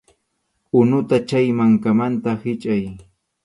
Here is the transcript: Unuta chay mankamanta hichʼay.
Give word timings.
Unuta 0.79 1.17
chay 1.29 1.47
mankamanta 1.57 2.31
hichʼay. 2.41 2.83